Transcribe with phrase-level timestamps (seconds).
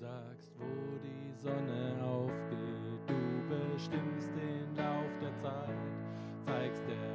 [0.00, 5.76] sagst, wo die Sonne aufgeht, du bestimmst den Lauf der Zeit,
[6.46, 7.09] zeigst der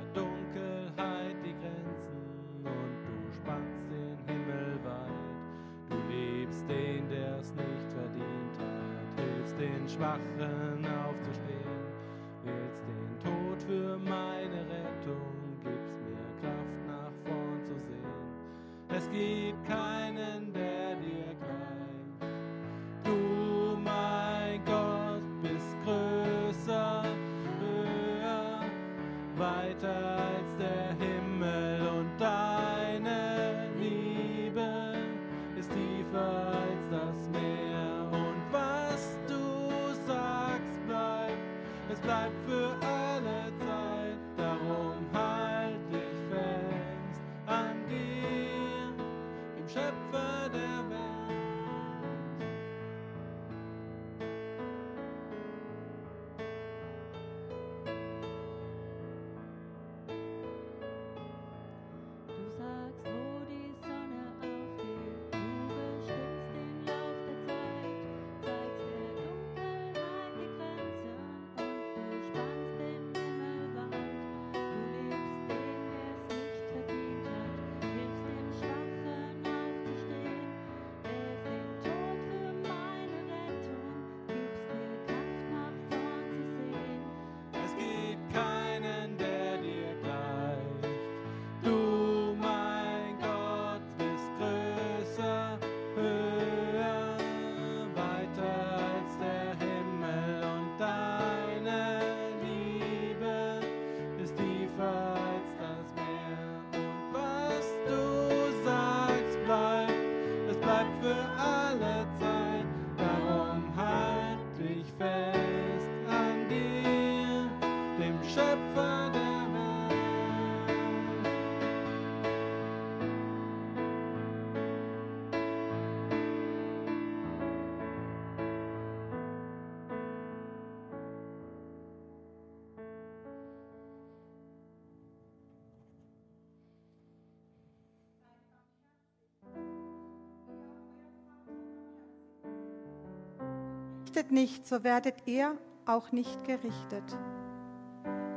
[144.15, 147.03] Richtet nicht, so werdet ihr auch nicht gerichtet.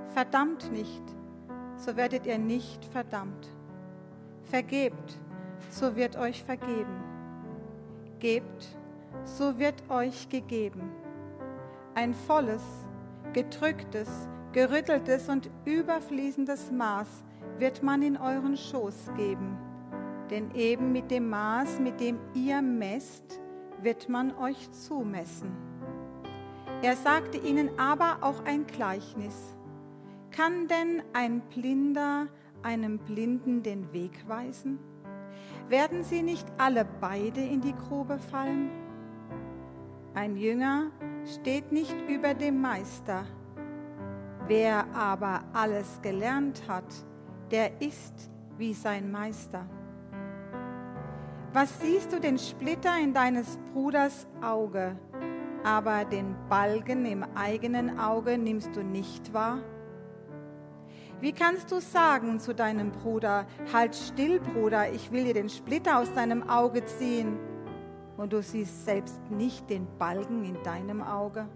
[0.09, 1.05] Verdammt nicht,
[1.77, 3.49] so werdet ihr nicht verdammt.
[4.43, 5.21] Vergebt,
[5.71, 7.01] so wird euch vergeben.
[8.19, 8.77] Gebt,
[9.23, 10.91] so wird euch gegeben.
[11.95, 12.65] Ein volles,
[13.33, 14.09] gedrücktes,
[14.51, 17.23] gerütteltes und überfließendes Maß
[17.59, 19.57] wird man in euren Schoß geben.
[20.29, 23.39] Denn eben mit dem Maß, mit dem ihr messt,
[23.81, 25.68] wird man euch zumessen.
[26.81, 29.57] Er sagte ihnen aber auch ein Gleichnis.
[30.31, 32.29] Kann denn ein Blinder
[32.63, 34.79] einem Blinden den Weg weisen?
[35.69, 38.71] Werden sie nicht alle beide in die Grube fallen?
[40.15, 40.93] Ein Jünger
[41.25, 43.25] steht nicht über dem Meister.
[44.47, 46.87] Wer aber alles gelernt hat,
[47.51, 49.67] der ist wie sein Meister.
[51.53, 54.97] Was siehst du den Splitter in deines Bruders Auge,
[55.69, 59.59] aber den Balken im eigenen Auge nimmst du nicht wahr?
[61.21, 65.99] Wie kannst du sagen zu deinem Bruder, halt still, Bruder, ich will dir den Splitter
[65.99, 67.39] aus deinem Auge ziehen,
[68.17, 71.47] und du siehst selbst nicht den Balken in deinem Auge?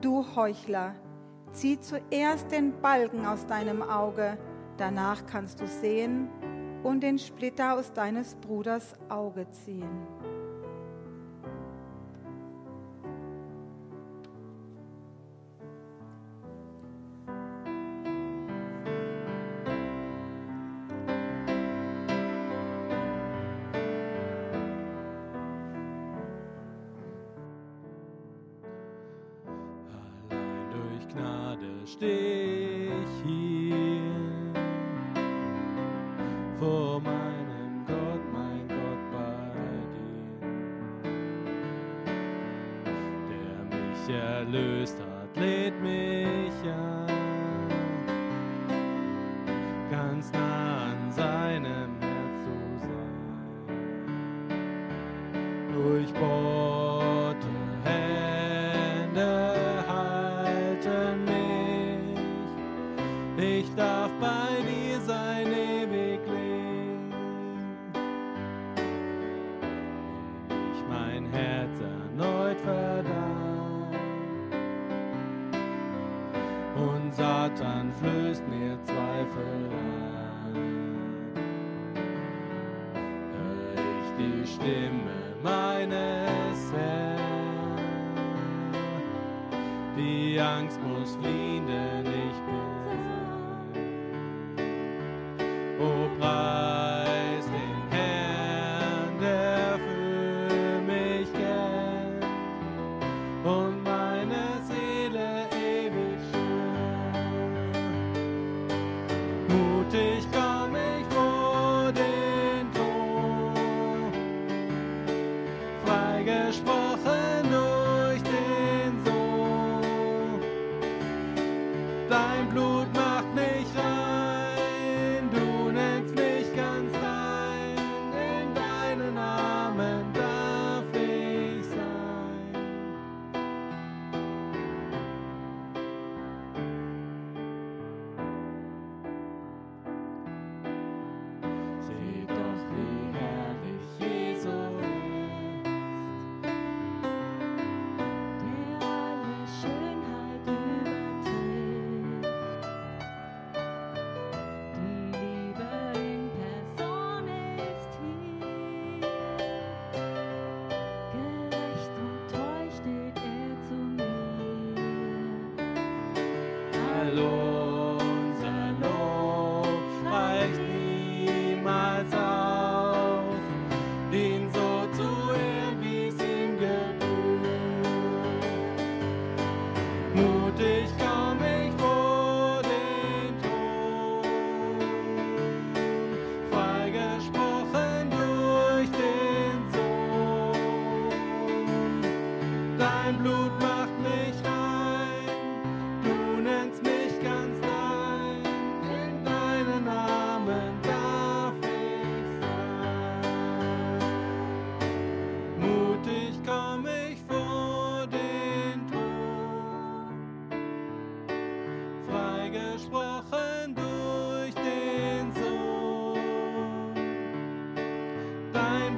[0.00, 0.94] Du Heuchler,
[1.52, 4.38] zieh zuerst den Balken aus deinem Auge,
[4.78, 6.30] danach kannst du sehen
[6.82, 10.06] und den Splitter aus deines Bruders Auge ziehen.
[32.00, 32.29] Gnade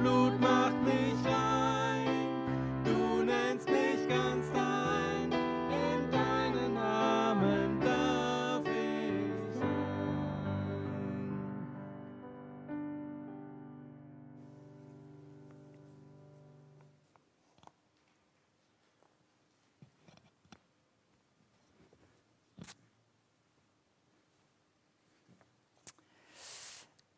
[0.03, 2.27] Blut macht mich rein,
[2.83, 9.87] du nennst mich ganz dein, in deinen Armen darf ich sein.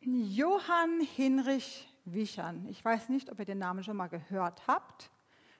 [0.04, 2.68] Johann Hinrich Wichern.
[2.70, 5.10] Ich weiß nicht, ob ihr den Namen schon mal gehört habt.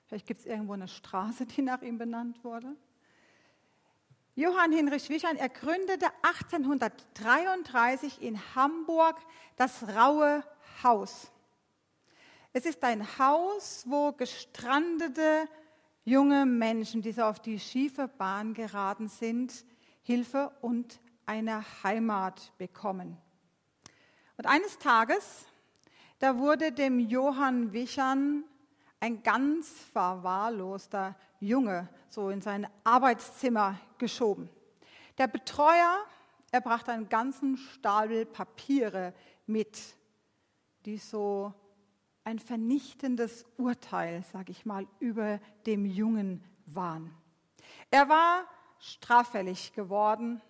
[0.06, 2.76] Vielleicht gibt es irgendwo eine Straße, die nach ihm benannt wurde.
[4.36, 9.18] Johann Hinrich Wichern, er gründete 1833 in Hamburg
[9.56, 10.44] das Raue
[10.84, 11.32] Haus.
[12.52, 15.48] Es ist ein Haus, wo gestrandete
[16.04, 19.66] junge Menschen, die so auf die schiefe Bahn geraten sind,
[20.04, 23.18] Hilfe und eine Heimat bekommen.
[24.38, 25.46] Und eines Tages,
[26.20, 28.44] da wurde dem Johann Wichern
[29.00, 34.50] ein ganz verwahrloster Junge so in sein Arbeitszimmer geschoben.
[35.18, 35.98] Der Betreuer,
[36.52, 39.14] er brachte einen ganzen Stapel Papiere
[39.46, 39.80] mit,
[40.86, 41.54] die so
[42.24, 47.14] ein vernichtendes Urteil, sage ich mal, über dem Jungen waren.
[47.92, 48.46] Er war
[48.80, 50.42] straffällig geworden,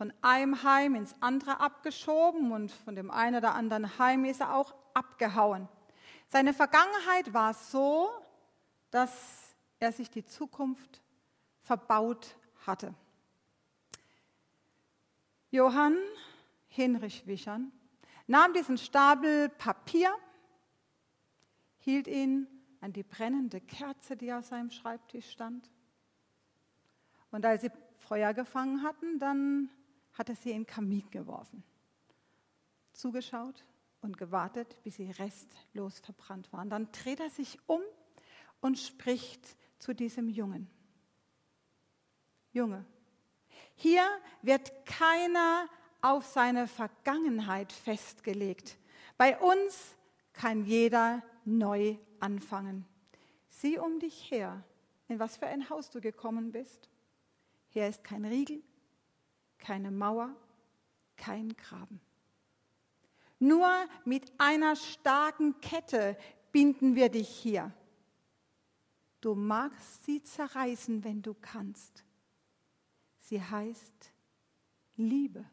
[0.00, 4.54] von einem Heim ins andere abgeschoben und von dem einen oder anderen Heim ist er
[4.54, 5.68] auch abgehauen.
[6.28, 8.08] Seine Vergangenheit war so,
[8.90, 11.02] dass er sich die Zukunft
[11.60, 12.94] verbaut hatte.
[15.50, 15.98] Johann
[16.68, 17.70] Hinrich Wichern
[18.26, 20.14] nahm diesen Stapel Papier,
[21.76, 22.46] hielt ihn
[22.80, 25.70] an die brennende Kerze, die auf seinem Schreibtisch stand.
[27.30, 29.68] Und als sie Feuer gefangen hatten, dann
[30.12, 31.62] hat er sie in den Kamin geworfen,
[32.92, 33.64] zugeschaut
[34.02, 36.70] und gewartet, bis sie restlos verbrannt waren.
[36.70, 37.80] Dann dreht er sich um
[38.60, 40.68] und spricht zu diesem Jungen.
[42.52, 42.84] Junge,
[43.74, 44.06] hier
[44.42, 45.68] wird keiner
[46.02, 48.76] auf seine Vergangenheit festgelegt.
[49.16, 49.96] Bei uns
[50.32, 52.86] kann jeder neu anfangen.
[53.48, 54.64] Sieh um dich her,
[55.08, 56.88] in was für ein Haus du gekommen bist.
[57.68, 58.62] Hier ist kein Riegel,
[59.60, 60.34] keine Mauer,
[61.16, 62.00] kein Graben.
[63.38, 63.68] Nur
[64.04, 66.16] mit einer starken Kette
[66.52, 67.72] binden wir dich hier.
[69.20, 72.04] Du magst sie zerreißen, wenn du kannst.
[73.18, 74.12] Sie heißt
[74.96, 75.44] Liebe.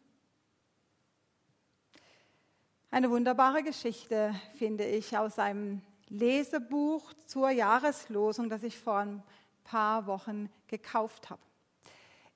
[2.89, 9.23] Eine wunderbare Geschichte, finde ich, aus einem Lesebuch zur Jahreslosung, das ich vor ein
[9.63, 11.41] paar Wochen gekauft habe.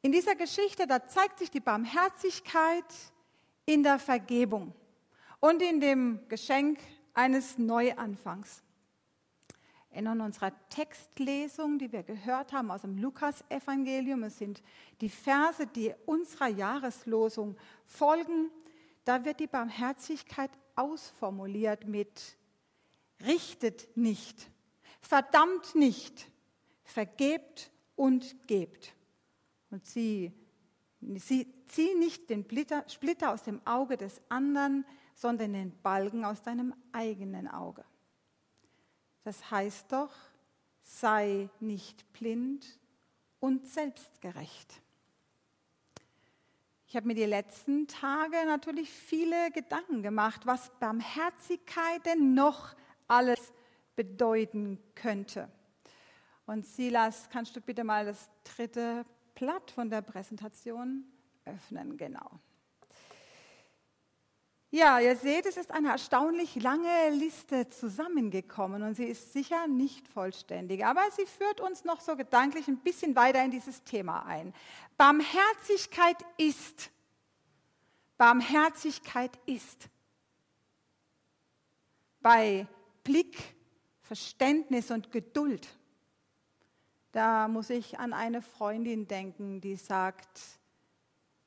[0.04, 2.86] In dieser Geschichte, da zeigt sich die Barmherzigkeit
[3.66, 4.74] in der Vergebung
[5.40, 6.80] und in dem Geschenk
[7.14, 8.64] eines Neuanfangs.
[9.92, 14.64] In unserer Textlesung, die wir gehört haben aus dem Lukas-Evangelium, es sind
[15.02, 18.50] die Verse, die unserer Jahreslosung folgen,
[19.04, 22.38] da wird die Barmherzigkeit ausformuliert mit
[23.26, 24.50] richtet nicht,
[25.02, 26.32] verdammt nicht,
[26.84, 28.96] vergebt und gebt.
[29.72, 30.32] Und sie,
[31.16, 34.86] sie zieh nicht den Splitter, Splitter aus dem Auge des anderen,
[35.16, 37.84] sondern den Balken aus deinem eigenen Auge.
[39.24, 40.14] Das heißt doch,
[40.82, 42.80] sei nicht blind
[43.40, 44.82] und selbstgerecht.
[46.88, 52.76] Ich habe mir die letzten Tage natürlich viele Gedanken gemacht, was Barmherzigkeit denn noch
[53.08, 53.54] alles
[53.96, 55.50] bedeuten könnte.
[56.46, 59.06] Und Silas, kannst du bitte mal das dritte
[59.42, 61.04] Blatt von der Präsentation
[61.46, 61.98] öffnen?
[61.98, 62.30] Genau.
[64.70, 70.08] Ja, ihr seht, es ist eine erstaunlich lange Liste zusammengekommen und sie ist sicher nicht
[70.08, 74.54] vollständig, aber sie führt uns noch so gedanklich ein bisschen weiter in dieses Thema ein.
[74.96, 76.92] Barmherzigkeit ist.
[78.18, 79.90] Barmherzigkeit ist.
[82.22, 82.68] Bei
[83.04, 83.56] Blick,
[84.04, 85.68] Verständnis und Geduld,
[87.12, 90.42] da muss ich an eine Freundin denken, die sagt,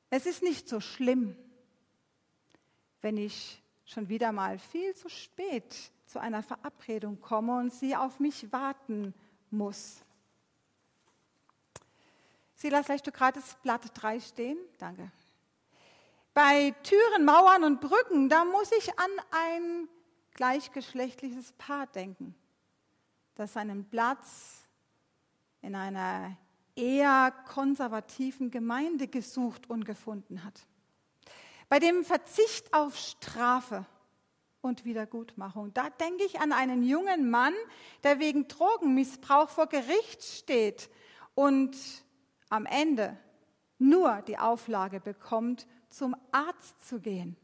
[0.09, 1.35] es ist nicht so schlimm,
[3.01, 8.19] wenn ich schon wieder mal viel zu spät zu einer Verabredung komme und sie auf
[8.19, 9.13] mich warten
[9.49, 10.01] muss.
[12.55, 14.57] Silas, lässt du gerade das Blatt 3 stehen?
[14.77, 15.11] Danke.
[16.33, 19.89] Bei Türen, Mauern und Brücken, da muss ich an ein
[20.33, 22.35] gleichgeschlechtliches Paar denken,
[23.35, 24.64] das seinen Platz
[25.65, 26.37] in einer
[26.75, 30.67] eher konservativen Gemeinde gesucht und gefunden hat.
[31.69, 33.85] Bei dem Verzicht auf Strafe
[34.61, 37.53] und Wiedergutmachung, da denke ich an einen jungen Mann,
[38.03, 40.89] der wegen Drogenmissbrauch vor Gericht steht
[41.33, 41.75] und
[42.49, 43.17] am Ende
[43.79, 47.35] nur die Auflage bekommt, zum Arzt zu gehen.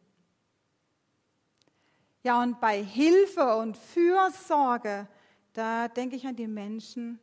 [2.24, 5.08] Ja, und bei Hilfe und Fürsorge,
[5.54, 7.20] da denke ich an die Menschen,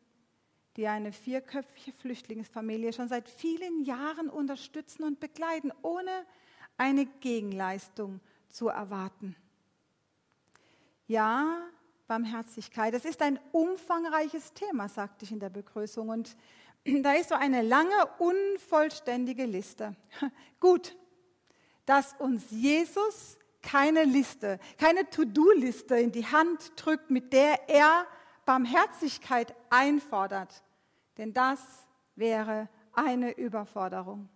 [0.79, 6.25] die eine vierköpfige Flüchtlingsfamilie schon seit vielen Jahren unterstützen und begleiten, ohne
[6.77, 9.35] eine Gegenleistung zu erwarten.
[11.09, 11.67] Ja,
[12.07, 16.11] Barmherzigkeit, das ist ein umfangreiches Thema, sagte ich in der Begrüßung.
[16.11, 16.37] Und
[17.03, 19.97] da ist so eine lange, unvollständige Liste.
[20.61, 20.97] Gut,
[21.87, 28.07] dass uns Jesus keine Liste, keine To-Do-Liste in die Hand drückt, mit der er
[28.45, 30.63] Barmherzigkeit einfordert.
[31.19, 31.61] Denn das
[32.15, 34.29] wäre eine Überforderung.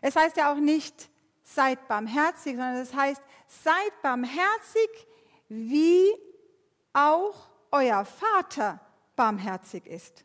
[0.00, 1.10] Es heißt ja auch nicht,
[1.42, 4.88] seid barmherzig, sondern es heißt, seid barmherzig,
[5.48, 6.12] wie
[6.92, 8.80] auch euer Vater
[9.16, 10.24] barmherzig ist.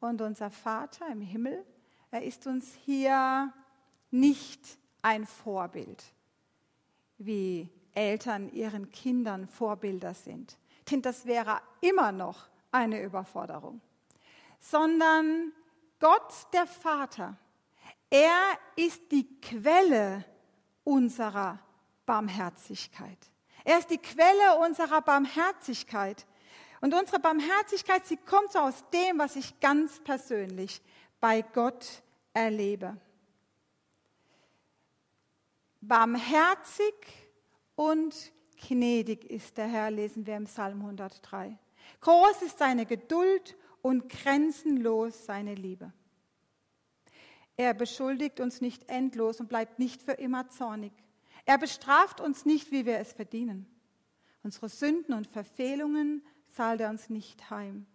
[0.00, 1.64] Und unser Vater im Himmel,
[2.10, 3.52] er ist uns hier
[4.10, 6.04] nicht ein Vorbild,
[7.18, 10.58] wie Eltern ihren Kindern Vorbilder sind.
[10.90, 13.80] Denn das wäre immer noch eine Überforderung.
[14.58, 15.52] Sondern
[16.00, 17.38] Gott der Vater,
[18.10, 20.24] er ist die Quelle
[20.82, 21.60] unserer
[22.04, 23.18] Barmherzigkeit.
[23.64, 26.26] Er ist die Quelle unserer Barmherzigkeit.
[26.80, 30.82] Und unsere Barmherzigkeit, sie kommt so aus dem, was ich ganz persönlich
[31.20, 32.02] bei Gott
[32.34, 32.96] erlebe.
[35.80, 36.94] Barmherzig
[37.76, 38.32] und
[38.68, 41.58] gnädig ist der Herr, lesen wir im Psalm 103.
[42.00, 45.92] Groß ist seine Geduld und grenzenlos seine Liebe.
[47.56, 50.92] Er beschuldigt uns nicht endlos und bleibt nicht für immer zornig.
[51.44, 53.66] Er bestraft uns nicht, wie wir es verdienen.
[54.42, 57.86] Unsere Sünden und Verfehlungen zahlt er uns nicht heim.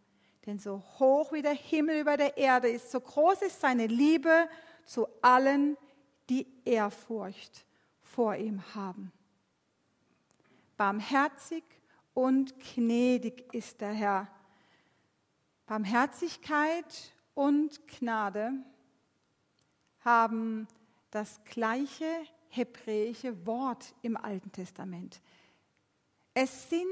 [0.45, 4.49] Denn so hoch wie der Himmel über der Erde ist, so groß ist seine Liebe
[4.85, 5.77] zu allen,
[6.29, 7.65] die Ehrfurcht
[8.01, 9.11] vor ihm haben.
[10.77, 11.63] Barmherzig
[12.19, 14.27] und gnädig ist der Herr.
[15.65, 18.51] Barmherzigkeit und Gnade
[20.01, 20.67] haben
[21.11, 22.09] das gleiche
[22.49, 25.21] hebräische Wort im Alten Testament.
[26.33, 26.85] Es sind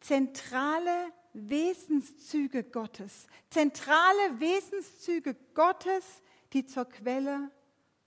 [0.00, 7.52] zentrale Wesenszüge Gottes, zentrale Wesenszüge Gottes, die zur Quelle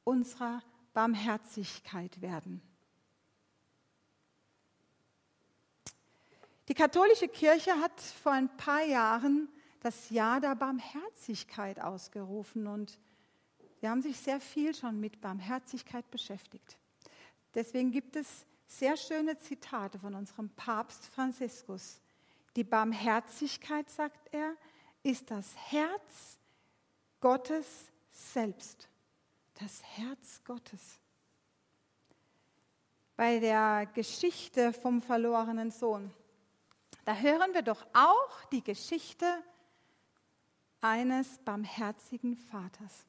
[0.04, 0.62] unserer
[0.94, 2.62] Barmherzigkeit werden.
[6.68, 9.48] Die katholische Kirche hat vor ein paar Jahren
[9.82, 12.98] das Jahr der Barmherzigkeit ausgerufen und
[13.80, 16.78] sie haben sich sehr viel schon mit Barmherzigkeit beschäftigt.
[17.54, 22.02] Deswegen gibt es sehr schöne Zitate von unserem Papst Franziskus.
[22.56, 24.56] Die Barmherzigkeit, sagt er,
[25.04, 26.40] ist das Herz
[27.20, 28.90] Gottes selbst.
[29.60, 31.00] Das Herz Gottes.
[33.16, 36.12] Bei der Geschichte vom verlorenen Sohn,
[37.06, 39.26] da hören wir doch auch die Geschichte
[40.82, 43.06] eines barmherzigen Vaters,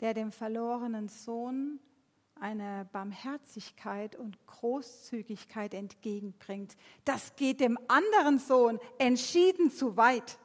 [0.00, 1.80] der dem verlorenen Sohn
[2.40, 6.76] eine Barmherzigkeit und Großzügigkeit entgegenbringt.
[7.04, 10.38] Das geht dem anderen Sohn entschieden zu weit.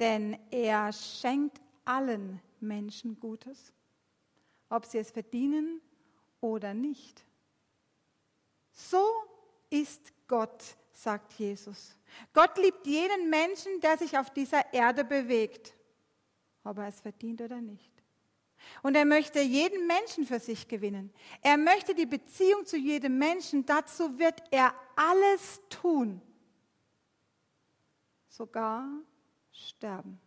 [0.00, 3.72] Denn er schenkt allen Menschen Gutes,
[4.68, 5.80] ob sie es verdienen
[6.40, 7.24] oder nicht.
[8.72, 9.04] So
[9.70, 11.94] ist Gott, sagt Jesus.
[12.32, 15.74] Gott liebt jeden Menschen, der sich auf dieser Erde bewegt,
[16.64, 17.92] ob er es verdient oder nicht.
[18.82, 21.12] Und er möchte jeden Menschen für sich gewinnen.
[21.42, 23.66] Er möchte die Beziehung zu jedem Menschen.
[23.66, 26.22] Dazu wird er alles tun.
[28.30, 28.88] Sogar
[29.52, 30.18] sterben.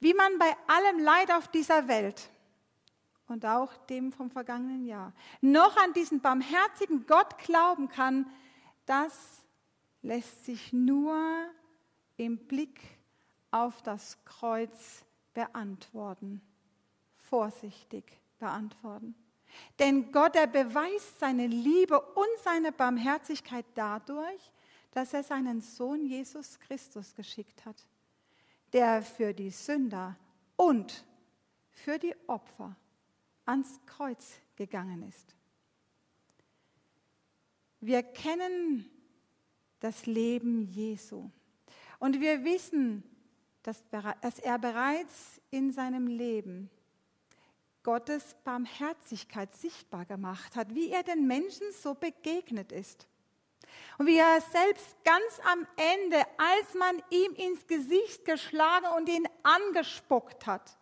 [0.00, 2.28] Wie man bei allem Leid auf dieser Welt
[3.28, 8.30] und auch dem vom vergangenen Jahr noch an diesen barmherzigen Gott glauben kann,
[8.84, 9.42] das
[10.02, 11.18] lässt sich nur
[12.16, 12.80] im Blick
[13.50, 15.04] auf das Kreuz
[15.34, 16.40] beantworten
[17.28, 18.04] vorsichtig
[18.38, 19.14] beantworten.
[19.78, 24.52] Denn Gott, er beweist seine Liebe und seine Barmherzigkeit dadurch,
[24.92, 27.76] dass er seinen Sohn Jesus Christus geschickt hat,
[28.72, 30.16] der für die Sünder
[30.56, 31.04] und
[31.70, 32.76] für die Opfer
[33.46, 35.34] ans Kreuz gegangen ist.
[37.80, 38.90] Wir kennen
[39.80, 41.30] das Leben Jesu
[41.98, 43.02] und wir wissen,
[43.62, 43.82] dass
[44.42, 46.70] er bereits in seinem Leben
[47.82, 53.06] Gottes Barmherzigkeit sichtbar gemacht hat, wie er den Menschen so begegnet ist.
[53.98, 59.28] Und wie er selbst ganz am Ende, als man ihm ins Gesicht geschlagen und ihn
[59.42, 60.76] angespuckt hat,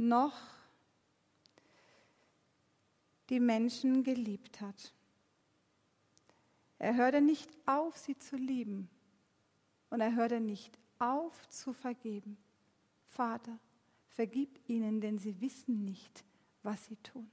[0.00, 0.36] noch
[3.28, 4.92] die Menschen geliebt hat.
[6.78, 8.88] Er hörte nicht auf, sie zu lieben.
[9.90, 12.36] Und er hörte nicht auf zu vergeben.
[13.06, 13.58] Vater,
[14.10, 16.24] Vergib ihnen, denn sie wissen nicht,
[16.62, 17.30] was sie tun.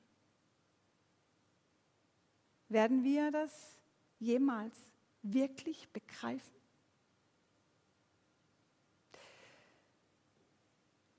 [2.69, 3.77] Werden wir das
[4.19, 4.79] jemals
[5.21, 6.55] wirklich begreifen?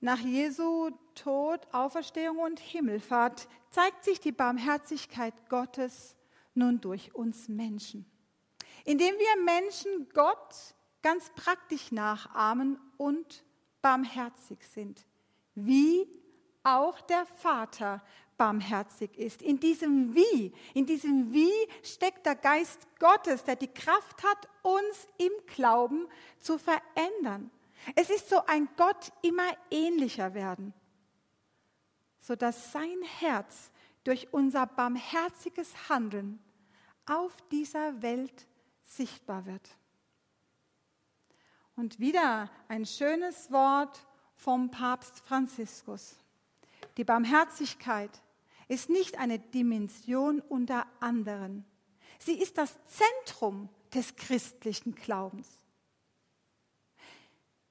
[0.01, 6.17] Nach Jesu Tod, Auferstehung und Himmelfahrt zeigt sich die Barmherzigkeit Gottes
[6.55, 8.07] nun durch uns Menschen,
[8.85, 13.45] indem wir Menschen Gott ganz praktisch nachahmen und
[13.83, 15.05] barmherzig sind
[15.67, 16.07] wie
[16.63, 18.03] auch der Vater
[18.37, 19.43] barmherzig ist.
[19.43, 25.09] In diesem Wie, in diesem Wie steckt der Geist Gottes, der die Kraft hat, uns
[25.19, 26.07] im Glauben
[26.39, 27.51] zu verändern.
[27.95, 30.75] Es ist so ein Gott immer ähnlicher werden,
[32.21, 33.71] sodass sein Herz
[34.05, 36.39] durch unser barmherziges Handeln
[37.07, 38.47] auf dieser Welt
[38.85, 39.77] sichtbar wird.
[41.77, 46.17] Und wieder ein schönes Wort vom Papst Franziskus.
[46.97, 48.11] Die Barmherzigkeit
[48.67, 51.65] ist nicht eine Dimension unter anderen.
[52.19, 55.58] Sie ist das Zentrum des christlichen Glaubens.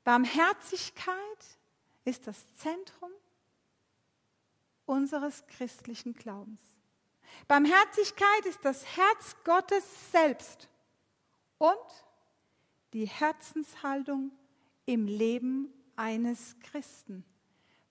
[0.08, 1.60] Barmherzigkeit
[2.06, 3.12] ist das Zentrum
[4.86, 6.62] unseres christlichen Glaubens.
[7.50, 10.70] Barmherzigkeit ist das Herz Gottes selbst
[11.58, 12.06] und
[12.94, 14.32] die Herzenshaltung
[14.86, 17.26] im Leben eines Christen.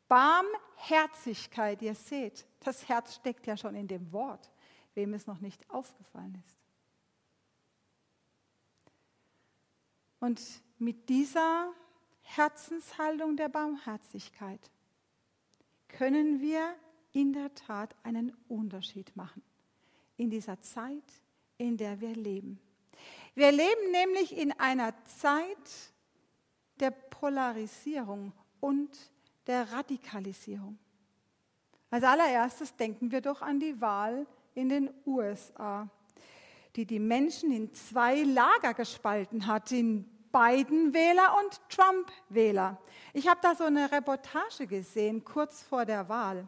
[0.08, 4.50] Barmherzigkeit, ihr seht, das Herz steckt ja schon in dem Wort,
[4.94, 6.56] wem es noch nicht aufgefallen ist.
[10.18, 10.40] Und
[10.78, 11.74] mit dieser
[12.26, 14.60] Herzenshaltung der Barmherzigkeit
[15.88, 16.74] können wir
[17.12, 19.42] in der Tat einen Unterschied machen
[20.16, 21.04] in dieser Zeit,
[21.56, 22.60] in der wir leben.
[23.34, 25.92] Wir leben nämlich in einer Zeit,
[26.80, 28.90] der Polarisierung und
[29.46, 30.78] der Radikalisierung.
[31.90, 35.88] Als allererstes denken wir doch an die Wahl in den USA.
[36.74, 40.04] die die Menschen in zwei Lager gespalten hat, in
[40.36, 42.76] Biden-Wähler und Trump-Wähler.
[43.14, 46.46] Ich habe da so eine Reportage gesehen, kurz vor der Wahl.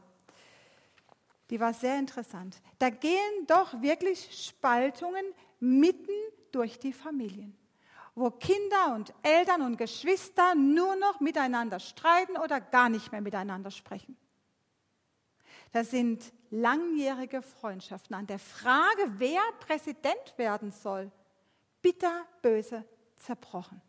[1.49, 2.61] Die war sehr interessant.
[2.79, 5.25] Da gehen doch wirklich Spaltungen
[5.59, 6.13] mitten
[6.53, 7.57] durch die Familien,
[8.15, 13.71] wo Kinder und Eltern und Geschwister nur noch miteinander streiten oder gar nicht mehr miteinander
[13.71, 14.19] sprechen.
[15.73, 21.11] Das sind langjährige Freundschaften an der Frage, wer Präsident werden soll,
[21.81, 22.85] bitterböse
[23.19, 23.81] zerbrochen.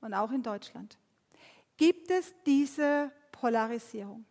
[0.00, 0.98] Und auch in Deutschland
[1.76, 4.24] gibt es diese Polarisierung.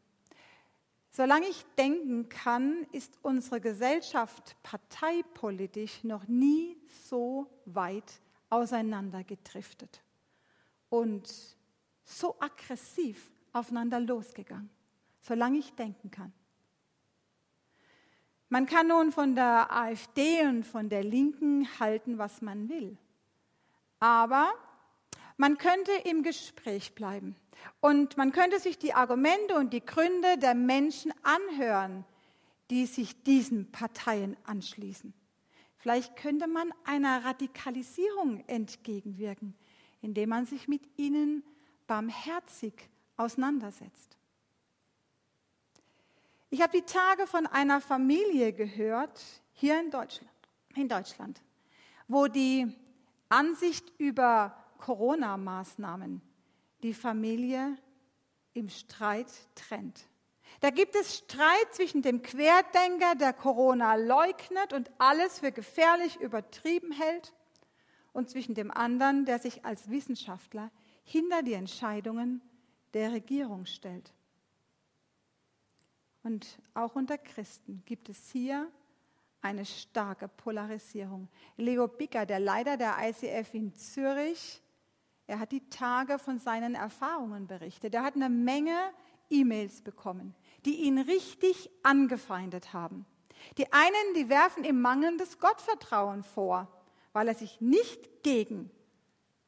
[1.12, 6.78] Solange ich denken kann, ist unsere Gesellschaft parteipolitisch noch nie
[7.10, 10.02] so weit auseinandergedriftet
[10.90, 11.28] und
[12.04, 14.70] so aggressiv aufeinander losgegangen.
[15.22, 16.34] Solange ich denken kann.
[18.50, 22.98] Man kann nun von der AfD und von der Linken halten, was man will.
[24.00, 24.52] Aber
[25.38, 27.36] man könnte im Gespräch bleiben
[27.80, 32.06] und man könnte sich die Argumente und die Gründe der Menschen anhören,
[32.72, 35.14] die sich diesen Parteien anschließen.
[35.78, 39.54] Vielleicht könnte man einer Radikalisierung entgegenwirken,
[40.02, 41.44] indem man sich mit ihnen
[41.88, 42.74] barmherzig
[43.16, 44.19] auseinandersetzt.
[46.50, 49.22] Ich habe die Tage von einer Familie gehört,
[49.54, 50.32] hier in Deutschland,
[50.76, 51.42] in Deutschland,
[52.08, 52.76] wo die
[53.30, 56.22] Ansicht über Corona-Maßnahmen
[56.82, 57.78] die Familie
[58.54, 60.08] im Streit trennt.
[60.62, 66.92] Da gibt es Streit zwischen dem Querdenker, der Corona leugnet und alles für gefährlich übertrieben
[66.92, 67.34] hält,
[68.12, 70.72] und zwischen dem anderen, der sich als Wissenschaftler
[71.04, 72.42] hinter die Entscheidungen
[72.94, 74.12] der Regierung stellt.
[76.24, 78.70] Und auch unter Christen gibt es hier
[79.42, 81.30] eine starke Polarisierung.
[81.58, 84.62] Leo Bicker, der Leiter der ICF in Zürich,
[85.28, 87.94] er hat die Tage von seinen Erfahrungen berichtet.
[87.94, 88.78] Er hat eine Menge
[89.30, 93.06] E-Mails bekommen, die ihn richtig angefeindet haben.
[93.58, 96.68] Die einen, die werfen ihm mangelndes Gottvertrauen vor,
[97.14, 98.72] weil er sich nicht gegen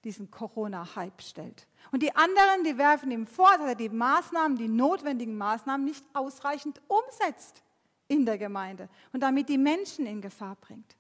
[0.04, 1.68] diesen Corona-Hype stellt.
[1.92, 6.06] Und die anderen, die werfen ihm vor, dass er die Maßnahmen, die notwendigen Maßnahmen nicht
[6.14, 7.64] ausreichend umsetzt
[8.08, 10.96] in der Gemeinde und damit die Menschen in Gefahr bringt.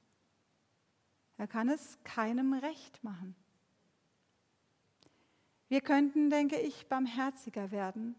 [1.37, 3.35] Er kann es keinem recht machen.
[5.69, 8.15] Wir könnten, denke ich, barmherziger werden,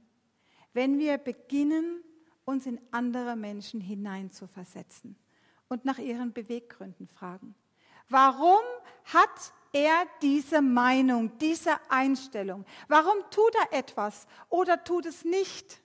[0.72, 2.02] wenn wir beginnen,
[2.44, 5.16] uns in andere Menschen hineinzuversetzen
[5.68, 7.54] und nach ihren Beweggründen fragen.
[8.08, 8.62] Warum
[9.04, 12.64] hat er diese Meinung, diese Einstellung?
[12.88, 15.80] Warum tut er etwas oder tut es nicht?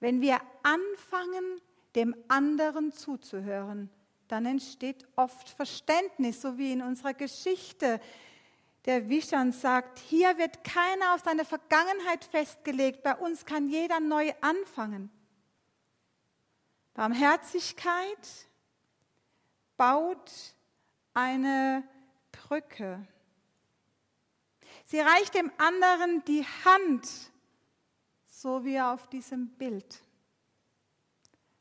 [0.00, 1.60] Wenn wir anfangen,
[1.94, 3.90] dem anderen zuzuhören,
[4.28, 8.00] dann entsteht oft Verständnis, so wie in unserer Geschichte.
[8.84, 14.32] Der Wischan sagt, hier wird keiner auf seine Vergangenheit festgelegt, bei uns kann jeder neu
[14.40, 15.10] anfangen.
[16.94, 18.46] Barmherzigkeit
[19.76, 20.54] baut
[21.14, 21.84] eine
[22.32, 23.06] Brücke.
[24.84, 27.08] Sie reicht dem anderen die Hand,
[28.26, 30.02] so wie auf diesem Bild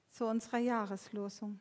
[0.09, 1.59] zu unserer Jahreslosung.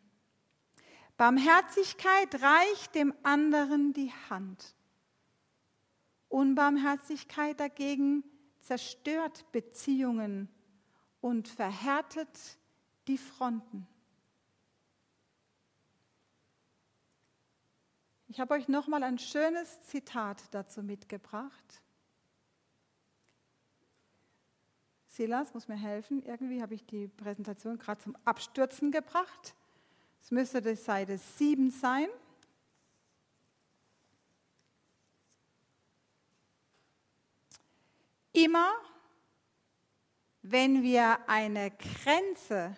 [1.16, 4.74] Barmherzigkeit reicht dem anderen die Hand.
[6.28, 8.24] Unbarmherzigkeit dagegen
[8.60, 10.48] zerstört Beziehungen
[11.20, 12.58] und verhärtet
[13.06, 13.86] die Fronten.
[18.34, 21.82] Ich habe euch noch mal ein schönes Zitat dazu mitgebracht.
[25.06, 26.20] Silas muss mir helfen.
[26.20, 29.54] Irgendwie habe ich die Präsentation gerade zum Abstürzen gebracht.
[30.20, 32.08] Es müsste die Seite 7 sein.
[38.32, 38.72] Immer
[40.42, 42.76] wenn wir eine Grenze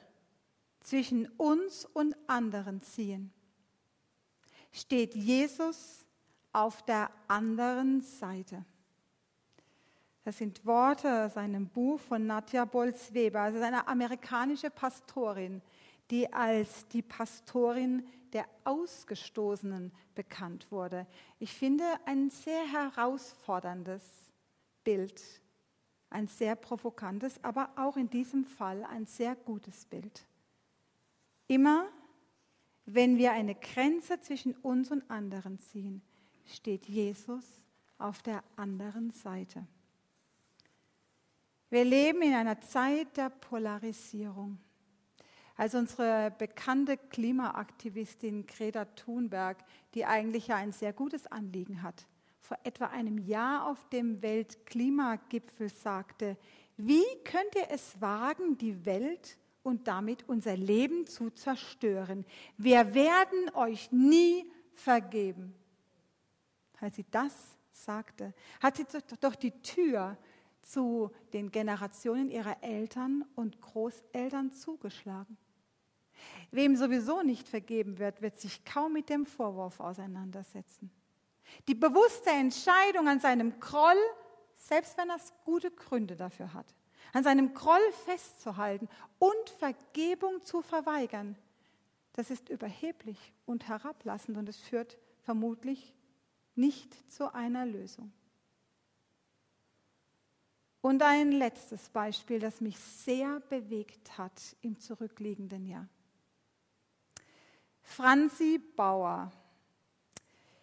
[0.81, 3.33] zwischen uns und anderen ziehen,
[4.77, 6.07] steht Jesus
[6.53, 8.65] auf der anderen Seite.
[10.25, 15.62] Das sind Worte aus einem Buch von Nadja Bolz-Weber, also eine amerikanische Pastorin,
[16.11, 21.07] die als die Pastorin der Ausgestoßenen bekannt wurde.
[21.39, 24.03] Ich finde ein sehr herausforderndes
[24.83, 25.23] Bild,
[26.11, 30.27] ein sehr provokantes, aber auch in diesem Fall ein sehr gutes Bild.
[31.47, 31.87] Immer
[32.87, 36.03] wenn wir eine Grenze zwischen uns und anderen ziehen,
[36.46, 37.44] steht Jesus
[37.99, 39.66] auf der anderen Seite.
[41.68, 44.59] Wir leben in einer Zeit der Polarisierung.
[45.59, 49.57] als unsere bekannte Klimaaktivistin Greta Thunberg,
[49.94, 52.07] die eigentlich ja ein sehr gutes Anliegen hat,
[52.40, 56.37] vor etwa einem Jahr auf dem Weltklimagipfel sagte,
[56.77, 62.24] wie könnt ihr es wagen, die Welt und damit unser Leben zu zerstören?
[62.57, 65.55] Wir werden euch nie vergeben.
[66.81, 68.87] Als sie das sagte, hat sie
[69.20, 70.16] doch die Tür
[70.62, 75.37] zu den Generationen ihrer Eltern und Großeltern zugeschlagen.
[76.52, 80.90] Wem sowieso nicht vergeben wird, wird sich kaum mit dem Vorwurf auseinandersetzen.
[81.66, 83.98] Die bewusste Entscheidung an seinem Groll,
[84.57, 86.74] selbst wenn er gute Gründe dafür hat,
[87.12, 88.88] an seinem Groll festzuhalten
[89.19, 91.37] und Vergebung zu verweigern,
[92.12, 95.95] das ist überheblich und herablassend und es führt vermutlich
[96.55, 98.12] nicht zu einer Lösung.
[100.81, 105.88] Und ein letztes Beispiel, das mich sehr bewegt hat im zurückliegenden Jahr.
[107.83, 109.33] Franzi Bauer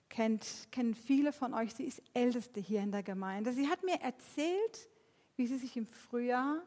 [0.10, 1.74] kennt, kennen viele von euch.
[1.74, 3.52] Sie ist Älteste hier in der Gemeinde.
[3.52, 4.90] Sie hat mir erzählt,
[5.36, 6.62] wie sie sich im Frühjahr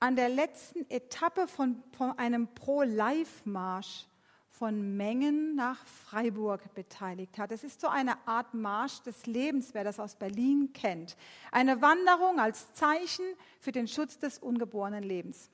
[0.00, 4.06] an der letzten Etappe von, von einem Pro-Life-Marsch
[4.50, 7.52] von Mengen nach Freiburg beteiligt hat.
[7.52, 11.16] Es ist so eine Art Marsch des Lebens, wer das aus Berlin kennt.
[11.50, 13.24] Eine Wanderung als Zeichen
[13.60, 15.50] für den Schutz des ungeborenen Lebens.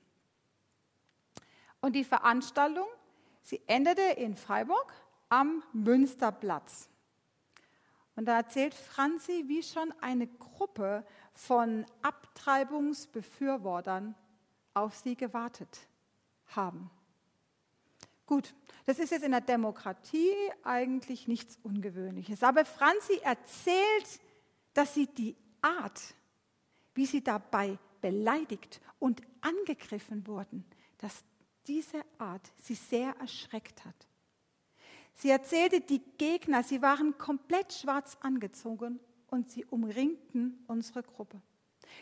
[1.80, 2.86] Und die Veranstaltung
[3.48, 4.92] Sie endete in Freiburg
[5.30, 6.90] am Münsterplatz.
[8.14, 11.02] Und da erzählt Franzi, wie schon eine Gruppe
[11.38, 14.14] von Abtreibungsbefürwortern
[14.74, 15.86] auf sie gewartet
[16.48, 16.90] haben.
[18.26, 22.42] Gut, das ist jetzt in der Demokratie eigentlich nichts Ungewöhnliches.
[22.42, 24.20] Aber Franzi erzählt,
[24.74, 26.16] dass sie die Art,
[26.94, 30.64] wie sie dabei beleidigt und angegriffen wurden,
[30.98, 31.22] dass
[31.68, 34.08] diese Art sie sehr erschreckt hat.
[35.14, 38.98] Sie erzählte, die Gegner, sie waren komplett schwarz angezogen
[39.28, 41.40] und sie umringten unsere Gruppe.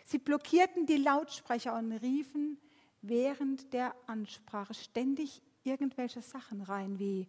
[0.05, 2.59] Sie blockierten die Lautsprecher und riefen
[3.03, 7.29] während der Ansprache ständig irgendwelche Sachen rein, wie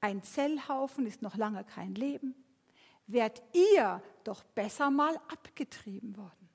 [0.00, 2.34] ein Zellhaufen ist noch lange kein Leben.
[3.06, 6.48] Wärt ihr doch besser mal abgetrieben worden.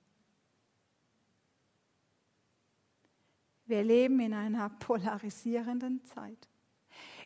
[3.65, 6.49] Wir leben in einer polarisierenden Zeit,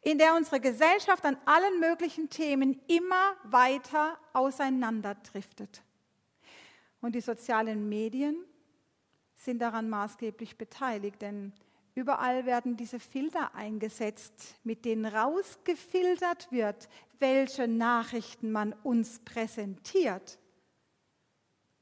[0.03, 5.81] in der unsere Gesellschaft an allen möglichen Themen immer weiter auseinanderdriftet.
[7.01, 8.35] Und die sozialen Medien
[9.35, 11.53] sind daran maßgeblich beteiligt, denn
[11.95, 16.89] überall werden diese Filter eingesetzt, mit denen rausgefiltert wird,
[17.19, 20.37] welche Nachrichten man uns präsentiert.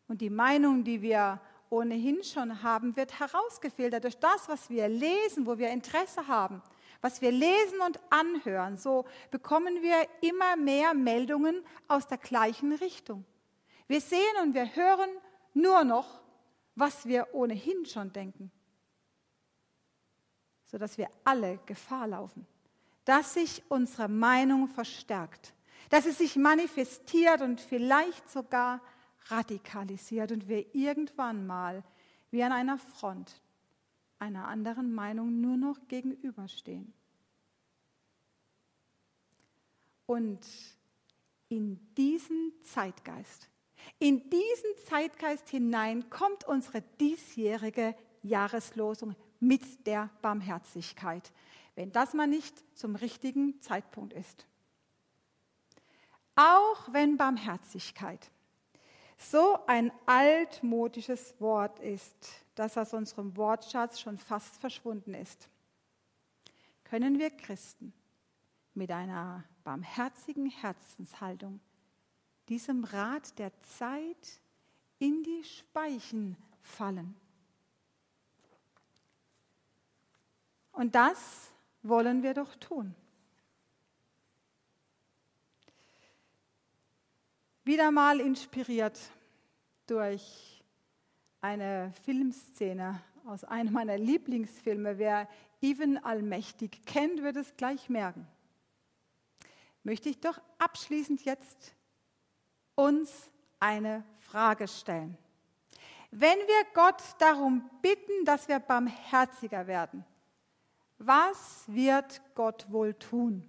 [0.07, 5.45] Und die Meinung, die wir ohnehin schon haben, wird herausgefiltert durch das, was wir lesen,
[5.45, 6.61] wo wir Interesse haben,
[7.01, 8.77] was wir lesen und anhören.
[8.77, 13.25] So bekommen wir immer mehr Meldungen aus der gleichen Richtung.
[13.87, 15.09] Wir sehen und wir hören
[15.53, 16.21] nur noch,
[16.75, 18.51] was wir ohnehin schon denken,
[20.65, 22.47] sodass wir alle Gefahr laufen,
[23.03, 25.53] dass sich unsere Meinung verstärkt,
[25.89, 28.79] dass es sich manifestiert und vielleicht sogar
[29.25, 31.83] radikalisiert und wir irgendwann mal
[32.29, 33.41] wie an einer Front
[34.21, 36.93] einer anderen Meinung nur noch gegenüberstehen.
[40.05, 40.45] Und
[41.49, 43.49] in diesen Zeitgeist,
[43.97, 51.31] in diesen Zeitgeist hinein kommt unsere diesjährige Jahreslosung mit der Barmherzigkeit,
[51.75, 54.45] wenn das mal nicht zum richtigen Zeitpunkt ist.
[56.35, 58.29] Auch wenn Barmherzigkeit
[59.17, 65.49] so ein altmodisches Wort ist, das aus unserem Wortschatz schon fast verschwunden ist,
[66.83, 67.91] können wir Christen
[68.75, 71.59] mit einer barmherzigen Herzenshaltung
[72.49, 74.39] diesem Rat der Zeit
[74.99, 77.15] in die Speichen fallen.
[80.71, 82.93] Und das wollen wir doch tun.
[87.63, 88.99] Wieder mal inspiriert
[89.87, 90.50] durch
[91.41, 94.97] eine Filmszene aus einem meiner Lieblingsfilme.
[94.97, 95.27] Wer
[95.61, 98.27] Even Allmächtig kennt, wird es gleich merken.
[99.83, 101.73] Möchte ich doch abschließend jetzt
[102.75, 105.17] uns eine Frage stellen.
[106.11, 110.05] Wenn wir Gott darum bitten, dass wir barmherziger werden,
[110.97, 113.47] was wird Gott wohl tun?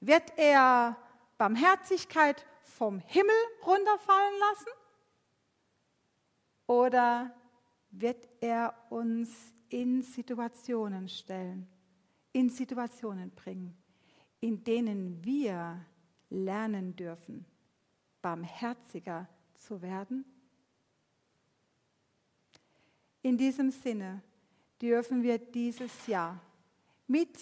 [0.00, 0.96] Wird er
[1.38, 3.34] Barmherzigkeit vom Himmel
[3.64, 4.79] runterfallen lassen?
[6.70, 7.34] Oder
[7.90, 11.66] wird er uns in Situationen stellen,
[12.32, 13.76] in Situationen bringen,
[14.38, 15.84] in denen wir
[16.28, 17.44] lernen dürfen,
[18.22, 20.24] barmherziger zu werden?
[23.22, 24.22] In diesem Sinne
[24.80, 26.40] dürfen wir dieses Jahr
[27.08, 27.36] mit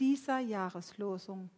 [0.00, 1.50] dieser Jahreslosung,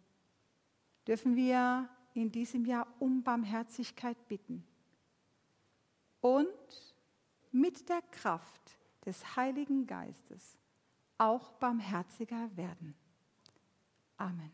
[1.07, 4.67] dürfen wir in diesem Jahr um Barmherzigkeit bitten
[6.21, 6.94] und
[7.55, 10.59] mit der Kraft des Heiligen Geistes
[11.19, 12.97] auch barmherziger werden.
[14.17, 14.51] Amen.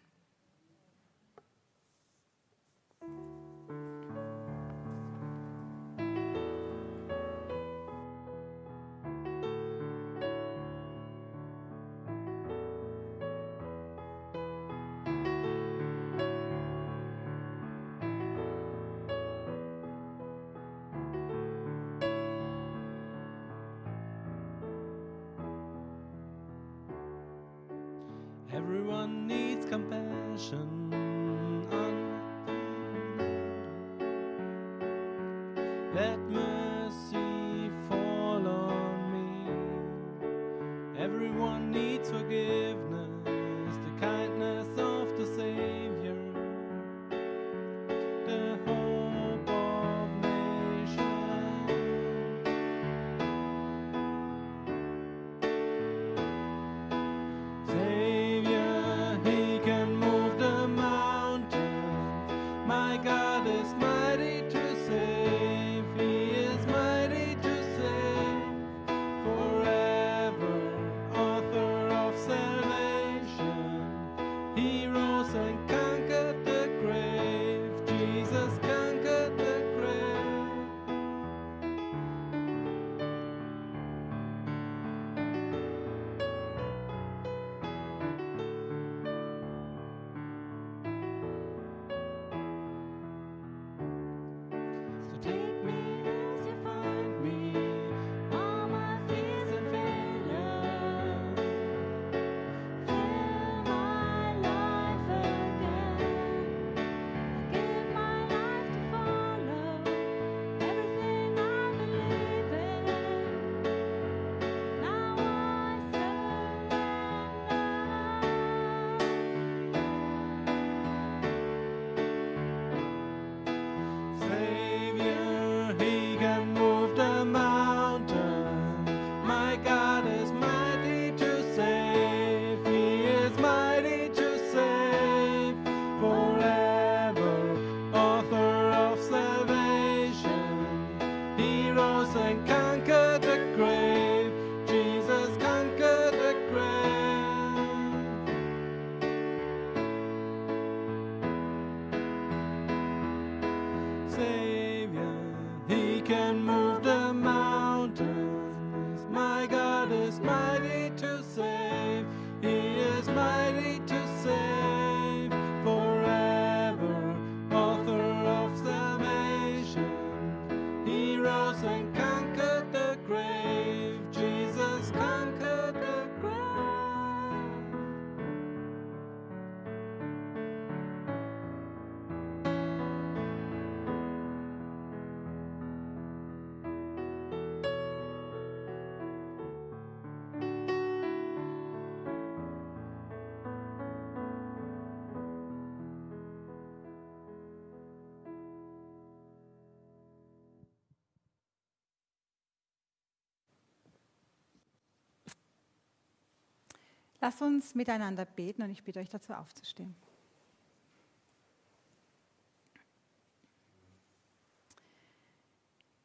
[207.20, 209.94] Lasst uns miteinander beten und ich bitte euch dazu aufzustehen.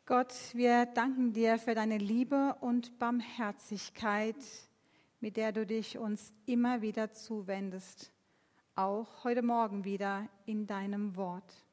[0.06, 4.36] Gott, wir danken dir für deine Liebe und Barmherzigkeit,
[5.20, 8.12] mit der du dich uns immer wieder zuwendest,
[8.76, 11.66] auch heute Morgen wieder in deinem Wort.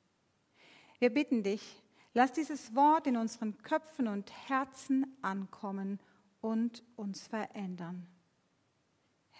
[0.99, 1.82] Wir bitten dich,
[2.14, 5.99] lass dieses Wort in unseren Köpfen und Herzen ankommen
[6.40, 8.07] und uns verändern.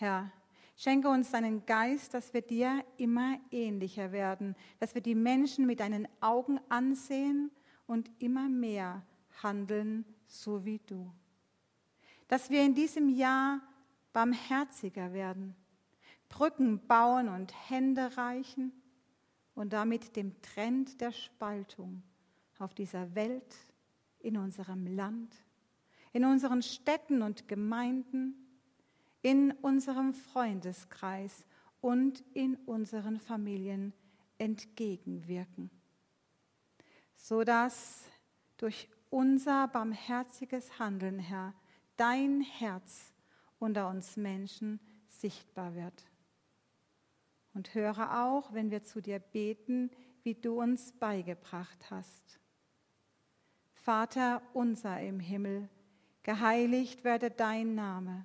[0.03, 0.33] Herr,
[0.75, 5.79] schenke uns deinen Geist, dass wir dir immer ähnlicher werden, dass wir die Menschen mit
[5.79, 7.53] deinen Augen ansehen
[7.87, 9.07] und immer mehr
[9.45, 11.09] handeln, so wie du.
[12.27, 13.61] Dass wir in diesem Jahr
[14.13, 15.55] barmherziger werden,
[16.29, 18.73] Brücken bauen und Hände reichen
[19.55, 22.03] und damit dem Trend der Spaltung
[22.59, 23.55] auf dieser Welt,
[24.19, 25.37] in unserem Land,
[26.13, 28.42] in unseren Städten und Gemeinden,
[29.23, 31.45] in unserem Freundeskreis
[31.81, 33.93] und in unseren Familien
[34.39, 35.71] entgegenwirken,
[37.17, 38.05] sodass
[38.57, 41.55] durch unser barmherziges Handeln, Herr,
[41.97, 43.13] dein Herz
[43.59, 46.05] unter uns Menschen sichtbar wird.
[47.55, 49.91] Und höre auch, wenn wir zu dir beten,
[50.23, 52.41] wie du uns beigebracht hast.
[53.75, 55.69] Vater unser im Himmel,
[56.23, 58.25] geheiligt werde dein Name,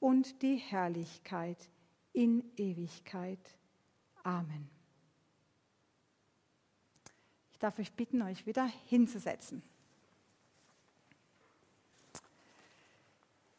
[0.00, 1.58] und die Herrlichkeit
[2.12, 3.38] in Ewigkeit.
[4.22, 4.68] Amen.
[7.52, 9.62] Ich darf euch bitten, euch wieder hinzusetzen.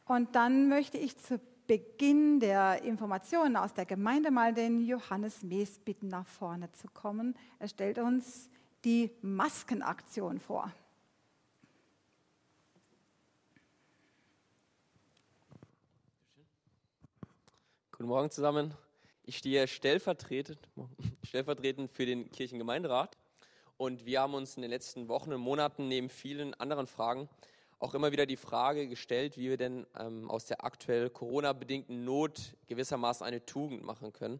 [0.05, 5.77] Und dann möchte ich zu Beginn der Informationen aus der Gemeinde mal den Johannes Mees
[5.77, 7.35] bitten, nach vorne zu kommen.
[7.59, 8.49] Er stellt uns
[8.83, 10.71] die Maskenaktion vor.
[17.99, 18.73] Guten Morgen zusammen.
[19.25, 20.57] Ich stehe stellvertretend,
[21.27, 23.17] stellvertretend für den Kirchengemeinderat
[23.75, 27.27] und wir haben uns in den letzten Wochen und Monaten neben vielen anderen Fragen
[27.77, 32.55] auch immer wieder die Frage gestellt, wie wir denn ähm, aus der aktuell Corona-bedingten Not
[32.67, 34.39] gewissermaßen eine Tugend machen können.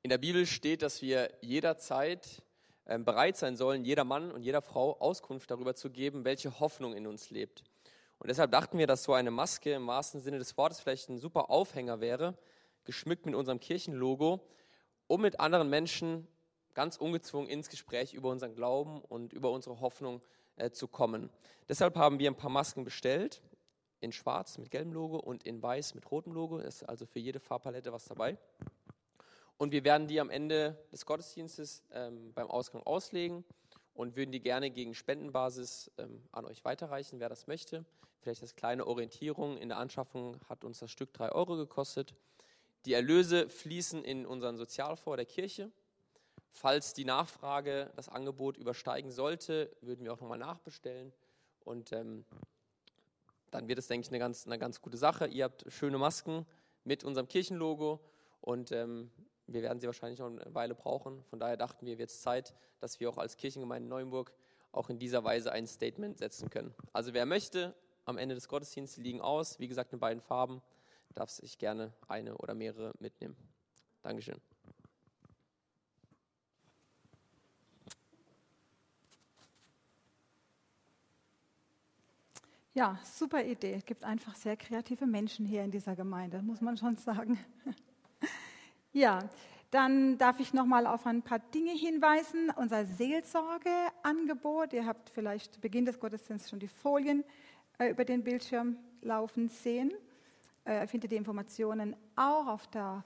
[0.00, 2.42] In der Bibel steht, dass wir jederzeit
[2.86, 6.94] ähm, bereit sein sollen, jeder Mann und jeder Frau Auskunft darüber zu geben, welche Hoffnung
[6.94, 7.64] in uns lebt.
[8.18, 11.18] Und deshalb dachten wir, dass so eine Maske im wahrsten Sinne des Wortes vielleicht ein
[11.18, 12.36] super Aufhänger wäre,
[12.84, 14.40] geschmückt mit unserem Kirchenlogo,
[15.06, 16.26] um mit anderen Menschen
[16.74, 20.22] ganz ungezwungen ins Gespräch über unseren Glauben und über unsere Hoffnung
[20.56, 21.30] äh, zu kommen.
[21.68, 23.42] Deshalb haben wir ein paar Masken bestellt,
[24.00, 26.58] in schwarz mit gelbem Logo und in weiß mit rotem Logo.
[26.58, 28.36] Ist also für jede Farbpalette was dabei.
[29.56, 33.44] Und wir werden die am Ende des Gottesdienstes ähm, beim Ausgang auslegen
[33.94, 37.84] und würden die gerne gegen Spendenbasis ähm, an euch weiterreichen, wer das möchte.
[38.20, 39.56] Vielleicht als kleine Orientierung.
[39.56, 42.14] In der Anschaffung hat uns das Stück drei Euro gekostet.
[42.84, 45.70] Die Erlöse fließen in unseren Sozialfonds der Kirche.
[46.50, 51.12] Falls die Nachfrage das Angebot übersteigen sollte, würden wir auch nochmal nachbestellen.
[51.60, 52.24] Und ähm,
[53.50, 55.26] dann wird es, denke ich, eine ganz, eine ganz gute Sache.
[55.26, 56.46] Ihr habt schöne Masken
[56.84, 58.00] mit unserem Kirchenlogo
[58.40, 59.10] und ähm,
[59.46, 61.22] wir werden sie wahrscheinlich noch eine Weile brauchen.
[61.24, 64.32] Von daher dachten wir, wird es Zeit, dass wir auch als Kirchengemeinde Neuenburg
[64.72, 66.74] auch in dieser Weise ein Statement setzen können.
[66.92, 67.74] Also wer möchte,
[68.04, 70.62] am Ende des Gottesdienstes liegen aus, wie gesagt in beiden Farben,
[71.14, 73.36] darf sich gerne eine oder mehrere mitnehmen.
[74.02, 74.40] Dankeschön.
[82.76, 83.74] Ja, super Idee.
[83.74, 87.38] Es gibt einfach sehr kreative Menschen hier in dieser Gemeinde, muss man schon sagen.
[88.96, 89.28] Ja,
[89.72, 92.52] dann darf ich noch mal auf ein paar Dinge hinweisen.
[92.54, 97.24] Unser Seelsorgeangebot, ihr habt vielleicht zu Beginn des Gottesdienstes schon die Folien
[97.78, 99.92] äh, über den Bildschirm laufen sehen.
[100.64, 103.04] Äh, findet die Informationen auch auf der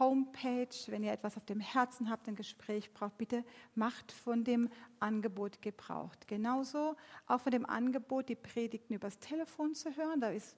[0.00, 0.66] Homepage.
[0.88, 3.44] Wenn ihr etwas auf dem Herzen habt, ein Gespräch braucht, bitte
[3.76, 4.68] macht von dem
[4.98, 6.10] Angebot Gebrauch.
[6.26, 6.96] Genauso
[7.28, 10.20] auch von dem Angebot, die Predigten übers Telefon zu hören.
[10.20, 10.56] Da ist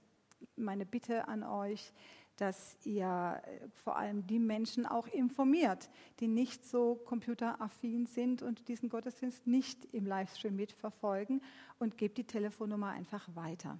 [0.56, 1.92] meine Bitte an euch,
[2.40, 8.66] dass ihr äh, vor allem die Menschen auch informiert, die nicht so computeraffin sind und
[8.68, 11.42] diesen Gottesdienst nicht im Livestream mitverfolgen
[11.78, 13.78] und gebt die Telefonnummer einfach weiter.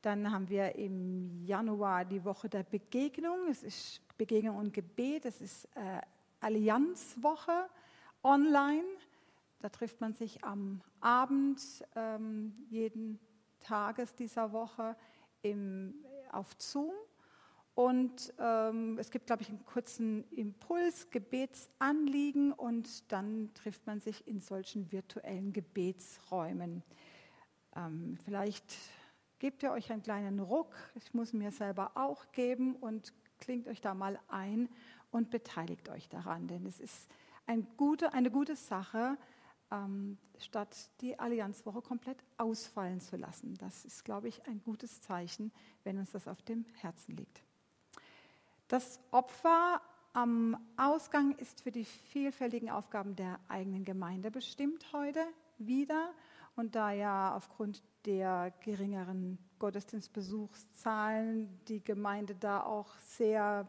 [0.00, 3.48] Dann haben wir im Januar die Woche der Begegnung.
[3.50, 5.26] Es ist Begegnung und Gebet.
[5.26, 6.00] Es ist äh,
[6.40, 7.68] Allianzwoche
[8.22, 8.84] online.
[9.60, 11.60] Da trifft man sich am Abend
[11.94, 13.20] ähm, jeden
[13.60, 14.96] Tages dieser Woche
[15.42, 15.94] im,
[16.32, 16.92] auf Zoom.
[17.80, 24.26] Und ähm, es gibt, glaube ich, einen kurzen Impuls, Gebetsanliegen und dann trifft man sich
[24.26, 26.82] in solchen virtuellen Gebetsräumen.
[27.74, 28.76] Ähm, vielleicht
[29.38, 30.74] gebt ihr euch einen kleinen Ruck.
[30.94, 34.68] Ich muss mir selber auch geben und klingt euch da mal ein
[35.10, 37.08] und beteiligt euch daran, denn es ist
[37.46, 39.16] ein gute, eine gute Sache,
[39.70, 43.56] ähm, statt die Allianzwoche komplett ausfallen zu lassen.
[43.56, 45.50] Das ist, glaube ich, ein gutes Zeichen,
[45.82, 47.42] wenn uns das auf dem Herzen liegt.
[48.70, 55.26] Das Opfer am Ausgang ist für die vielfältigen Aufgaben der eigenen Gemeinde bestimmt heute
[55.58, 56.12] wieder.
[56.54, 63.66] Und da ja aufgrund der geringeren Gottesdienstbesuchszahlen die Gemeinde da auch sehr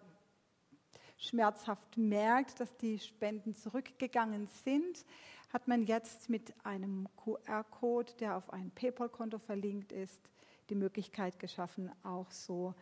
[1.18, 5.04] schmerzhaft merkt, dass die Spenden zurückgegangen sind,
[5.52, 10.22] hat man jetzt mit einem QR-Code, der auf ein PayPal-Konto verlinkt ist,
[10.70, 12.76] die Möglichkeit geschaffen, auch so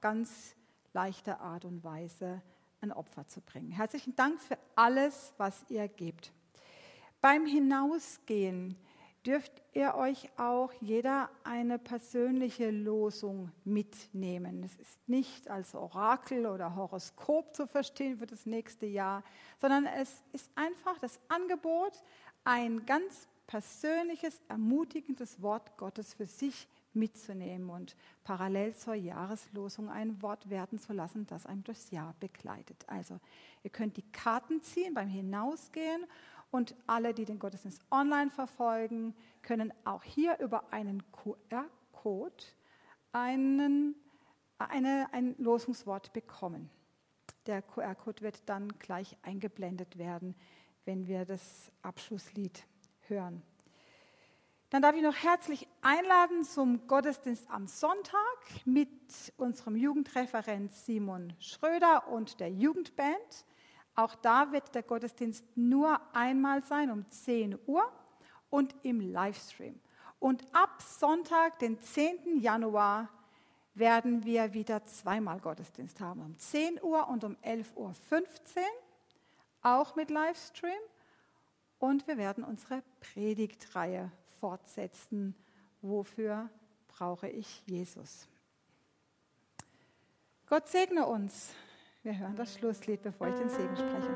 [0.00, 0.56] ganz
[0.92, 2.42] leichter Art und Weise
[2.80, 3.70] ein Opfer zu bringen.
[3.70, 6.32] Herzlichen Dank für alles, was ihr gebt.
[7.20, 8.76] Beim Hinausgehen
[9.26, 14.62] dürft ihr euch auch jeder eine persönliche Losung mitnehmen.
[14.64, 19.22] Es ist nicht als Orakel oder Horoskop zu verstehen für das nächste Jahr,
[19.60, 22.02] sondern es ist einfach das Angebot,
[22.44, 30.50] ein ganz persönliches, ermutigendes Wort Gottes für sich mitzunehmen und parallel zur Jahreslosung ein Wort
[30.50, 32.84] werden zu lassen, das einem durchs Jahr begleitet.
[32.88, 33.20] Also
[33.62, 36.04] ihr könnt die Karten ziehen beim Hinausgehen
[36.50, 42.44] und alle, die den Gottesdienst online verfolgen, können auch hier über einen QR-Code
[43.12, 43.94] einen,
[44.58, 46.70] eine, ein Losungswort bekommen.
[47.46, 50.34] Der QR-Code wird dann gleich eingeblendet werden,
[50.84, 52.64] wenn wir das Abschlusslied
[53.08, 53.42] hören.
[54.70, 58.88] Dann darf ich noch herzlich einladen zum Gottesdienst am Sonntag mit
[59.36, 63.44] unserem Jugendreferent Simon Schröder und der Jugendband.
[63.96, 67.82] Auch da wird der Gottesdienst nur einmal sein, um 10 Uhr
[68.48, 69.80] und im Livestream.
[70.20, 72.38] Und ab Sonntag, den 10.
[72.38, 73.08] Januar,
[73.74, 77.92] werden wir wieder zweimal Gottesdienst haben, um 10 Uhr und um 11.15 Uhr,
[79.62, 80.70] auch mit Livestream.
[81.80, 85.34] Und wir werden unsere Predigtreihe fortsetzen.
[85.82, 86.48] Wofür
[86.88, 88.28] brauche ich Jesus?
[90.46, 91.54] Gott segne uns.
[92.02, 94.10] Wir hören das Schlusslied, bevor ich den Segen spreche.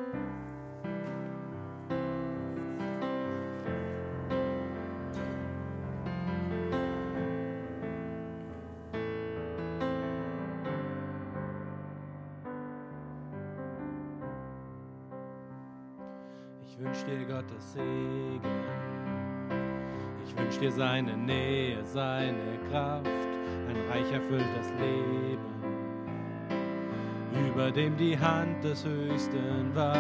[16.63, 18.94] Ich wünsche dir Gottes Segen.
[20.35, 25.39] Ich wünsche dir seine Nähe, seine Kraft, ein reich erfülltes Leben,
[27.49, 29.99] über dem die Hand des Höchsten wacht,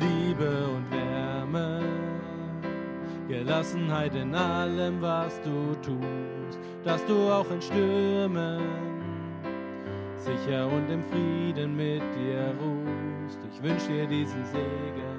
[0.00, 1.80] Liebe und Wärme,
[3.28, 8.60] Gelassenheit in allem, was du tust, dass du auch in Stürmen
[10.16, 13.38] sicher und im Frieden mit dir ruhst.
[13.52, 15.13] Ich wünsche dir diesen Segen.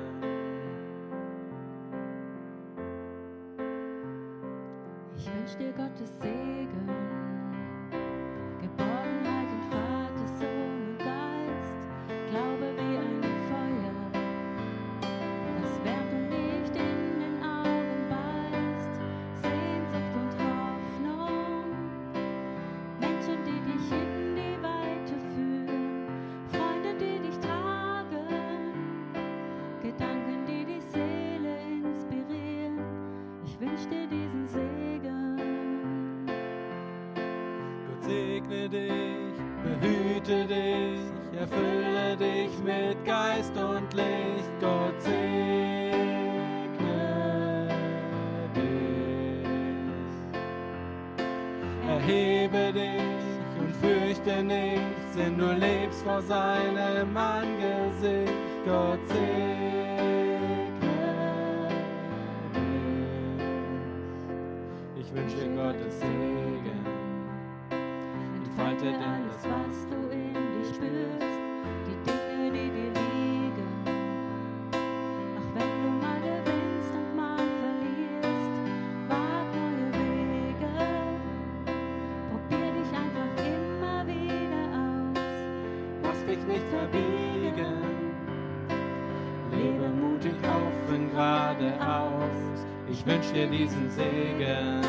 [92.98, 94.82] Ich wünsche dir diesen Segen.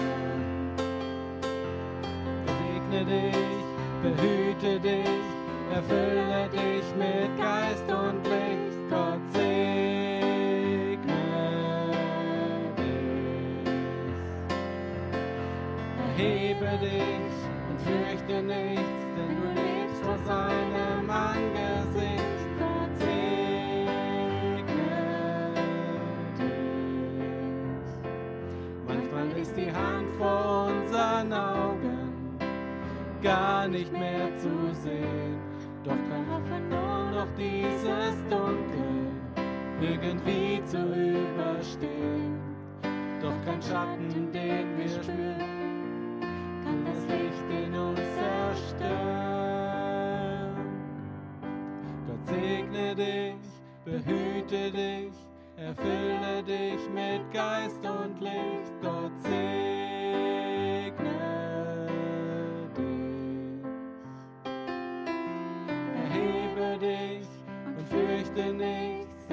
[2.46, 3.45] Segne dich,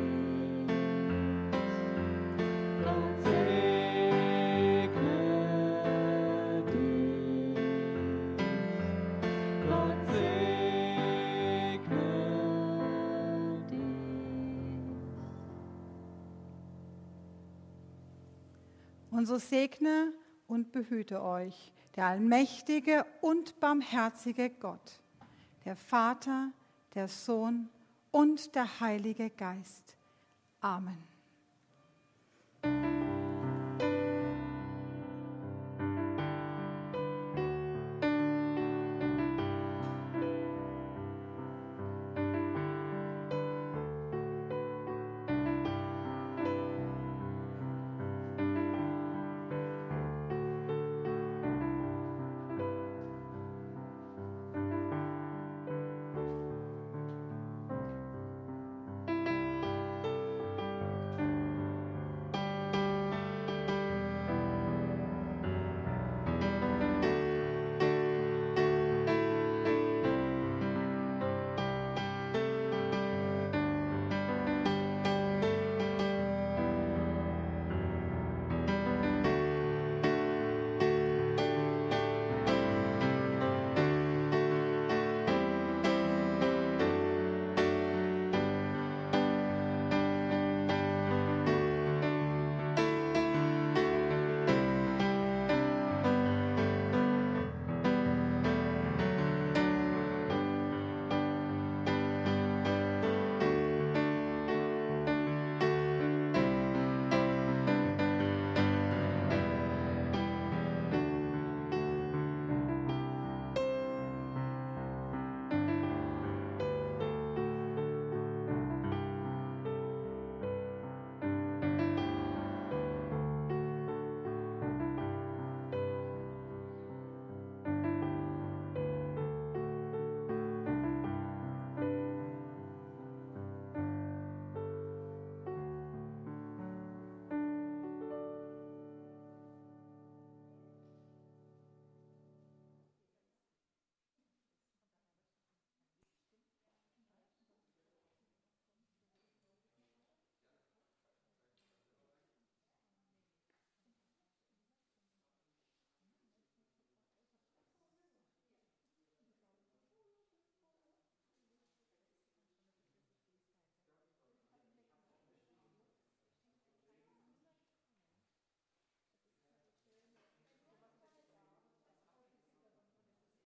[2.84, 3.64] Gott segne
[6.72, 6.90] dich.
[9.68, 10.86] Gott segne
[13.72, 13.92] dich.
[19.12, 20.14] Und so segne
[20.48, 25.00] und behüte euch der allmächtige und barmherzige Gott,
[25.64, 26.52] der Vater,
[26.94, 27.70] der Sohn
[28.12, 29.96] und der Heilige Geist.
[30.62, 31.15] Amen.